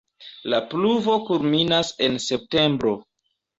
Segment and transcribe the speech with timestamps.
[0.53, 2.97] La pluvo kulminas en septembro.